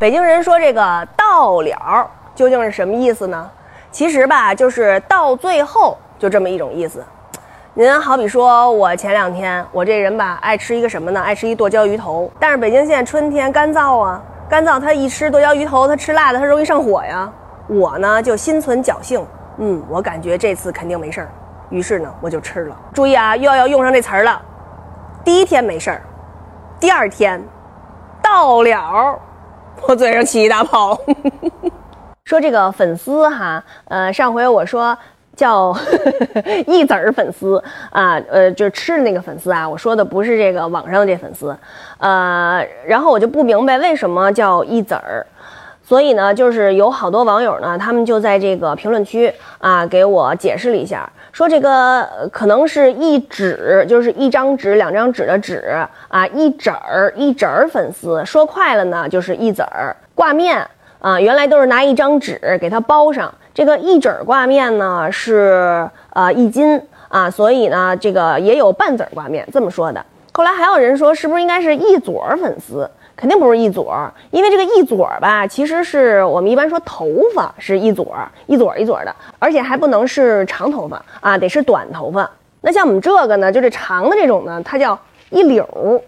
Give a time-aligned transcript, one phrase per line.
[0.00, 3.50] 北京人说这个到了究竟是什么意思呢？
[3.90, 7.04] 其实吧，就是到最后就这么一种意思。
[7.74, 11.20] 您好比说，我前两天我这人吧，爱吃一个什么呢？
[11.20, 12.32] 爱吃一剁椒鱼头。
[12.38, 17.30] 但是北京现在春天干燥啊，干燥，它一吃剁椒鱼头，它吃辣的，它容易上火呀。
[17.66, 19.22] 我呢就心存侥幸，
[19.58, 21.28] 嗯，我感觉这次肯定没事儿，
[21.68, 22.76] 于是呢我就吃了。
[22.94, 24.40] 注意啊，又要用上这词儿了。
[25.22, 26.00] 第一天没事儿，
[26.80, 27.38] 第二天
[28.22, 29.20] 到了。
[29.86, 30.98] 我嘴上起一大泡，
[32.24, 34.96] 说这个粉丝哈，呃，上回我说
[35.34, 35.76] 叫
[36.66, 41.56] 一子儿粉丝啊，呃，就是吃的那个粉丝啊，我说的不是这个网上的这粉丝，
[41.98, 45.26] 呃，然后我就不明白为什么叫一子儿，
[45.90, 51.10] 所以呢，就是有好多网友呢，他们就在这个评论区啊给我解释了一下。
[51.32, 58.24] 说这个可能是一纸，就是一张纸、两张纸的纸啊，一纸儿一纸儿粉丝。
[58.24, 60.64] 说快了呢，就是一子儿挂面
[61.00, 61.20] 啊。
[61.20, 70.00] 原来都是拿一张纸给它包上，这个一纸儿挂面呢是呃一斤啊，所以呢这个也有半子儿挂面这么说的。
[70.34, 72.88] 后来还有人说，是不是应该是一撮粉丝？
[73.20, 82.28] 肯定不是一撮儿，因为这个一撮儿吧，其实是我们一般说头发是一撮儿，一撮儿一撮儿的，而且还不能是长头发啊，得是短头发。
[82.62, 86.00] 那像我们这个呢，就是长的这种呢，它叫一绺儿